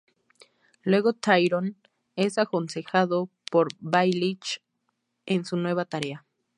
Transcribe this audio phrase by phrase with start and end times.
[0.81, 1.77] Luego Tyrion
[2.15, 4.59] es aconsejado por Baelish
[5.27, 6.25] en su nueva tarea.